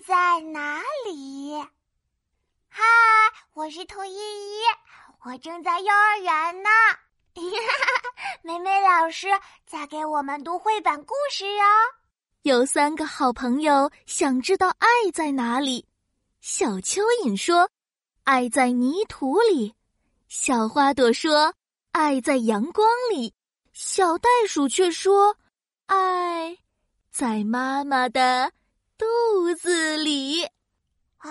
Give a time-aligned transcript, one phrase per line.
[0.00, 1.54] 在哪里？
[2.68, 2.82] 嗨，
[3.52, 4.60] 我是兔依依，
[5.24, 6.70] 我正在幼儿园呢。
[8.42, 9.28] 美美老师
[9.66, 11.66] 在给我们读绘本故事哦。
[12.42, 15.86] 有三个好朋友想知道爱在哪里。
[16.40, 17.70] 小蚯蚓说
[18.24, 19.74] ：“爱在泥土里。”
[20.28, 21.54] 小花朵说
[21.92, 23.32] ：“爱在阳光里。”
[23.72, 25.36] 小袋鼠却说
[25.86, 26.58] ：“爱
[27.10, 28.52] 在妈妈的
[29.02, 30.44] 肚子里。”
[31.18, 31.30] 啊，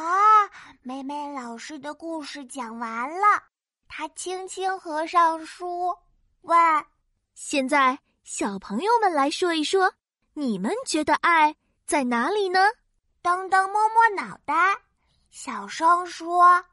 [0.81, 3.43] 美美老师的故事讲完了，
[3.87, 5.95] 她轻轻合上书，
[6.41, 6.57] 问
[7.33, 9.93] ：“现在小朋友们来说一说，
[10.33, 12.59] 你们觉得爱在哪里呢？”
[13.23, 14.53] 噔噔摸摸脑袋，
[15.29, 16.63] 小声说：“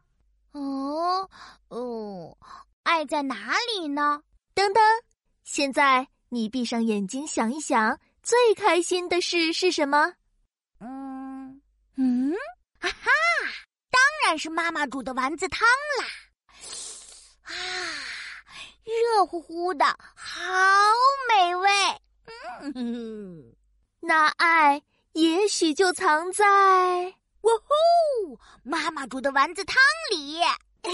[0.53, 1.29] 哦，
[1.69, 2.39] 哦，
[2.83, 4.23] 爱在哪里呢？”
[4.55, 4.81] 噔噔，
[5.45, 10.15] 现在你闭上眼睛想一想，最开心的事是什么？
[10.81, 11.61] 嗯
[11.97, 12.33] 嗯。
[12.81, 13.11] 啊哈！
[13.91, 15.67] 当然是妈妈煮的丸子汤
[15.99, 16.05] 啦！
[17.45, 17.55] 啊，
[18.85, 20.39] 热乎乎的，好
[21.31, 21.71] 美味。
[22.75, 23.57] 嗯，
[24.01, 26.45] 那爱也许就藏在……
[27.41, 28.39] 哇呼！
[28.63, 29.79] 妈妈煮的丸子汤
[30.11, 30.41] 里。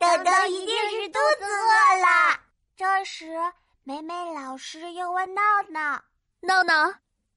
[0.00, 2.40] 豆豆一定是肚子饿了。
[2.76, 3.36] 这时，
[3.84, 6.02] 美美老师又问闹闹
[6.42, 6.92] ：“闹闹，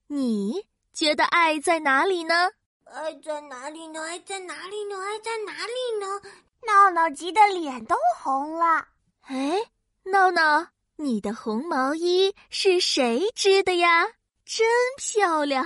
[0.07, 2.49] 你觉得爱在哪里呢？”
[2.85, 4.01] 爱在哪里呢？
[4.01, 4.95] 爱在哪里呢？
[5.01, 6.21] 爱在哪里呢？
[6.67, 8.87] 闹闹急得脸都红了。
[9.21, 9.59] 哎，
[10.03, 14.07] 闹闹，你的红毛衣是谁织的呀？
[14.45, 15.65] 真漂亮！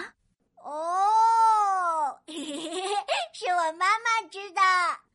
[0.64, 4.62] 哦， 是我妈妈织的。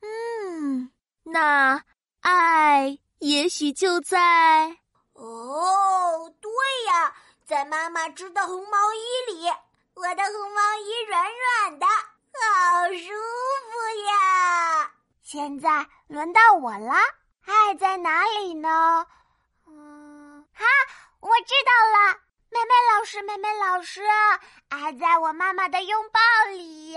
[0.02, 0.90] 嗯，
[1.22, 1.82] 那
[2.20, 4.76] 爱也许就在……
[5.14, 6.50] 哦，对
[6.86, 7.16] 呀，
[7.46, 9.48] 在妈妈织的红毛衣里。
[9.96, 13.12] 我的红毛衣软软的，好舒
[13.70, 13.72] 服
[14.08, 14.90] 呀！
[15.22, 16.92] 现在轮到我了，
[17.46, 19.06] 爱在哪里呢？
[19.68, 20.64] 嗯，哈，
[21.20, 22.18] 我知道了，
[22.50, 24.02] 美美老师，美美老师，
[24.68, 26.96] 爱在我妈妈的拥抱里。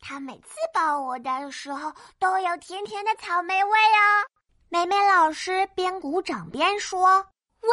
[0.00, 4.26] 她每次抱我的时候，都有甜甜的草莓味哦。
[4.70, 7.08] 美美老师边鼓掌边说
[7.60, 7.68] ：“哇，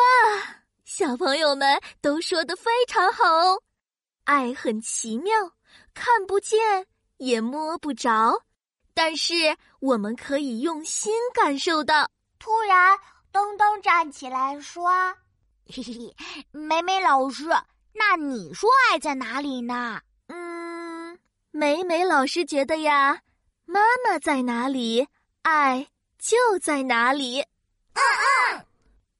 [0.84, 3.62] 小朋友们都说的非常好哦。”
[4.26, 5.32] 爱很奇妙，
[5.94, 6.86] 看不见
[7.18, 8.44] 也摸不着，
[8.94, 12.10] 但是我们可以用心感受到。
[12.38, 12.98] 突然，
[13.32, 14.90] 东东站起来说
[15.72, 16.16] ：“嘿嘿，
[16.52, 17.46] 美美老师，
[17.94, 21.18] 那你说爱在哪里呢？”嗯，
[21.52, 23.22] 美美老师觉得呀，
[23.66, 25.08] 妈妈在哪里，
[25.44, 25.88] 爱
[26.18, 27.42] 就在哪里。
[27.42, 28.28] 嗯嗯，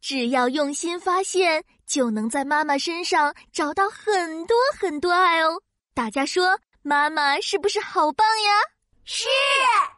[0.08, 1.66] 只要用心发现。
[1.88, 5.60] 就能在妈妈身上找到很多很多爱哦！
[5.96, 8.52] 大家说，妈妈是不是好棒呀？
[9.04, 9.28] 是。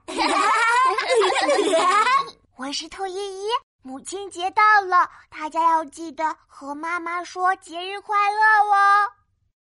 [2.55, 3.49] 我是兔依依，
[3.81, 9.11] 母亲节到了，大家要记得和妈妈说节日快乐哦。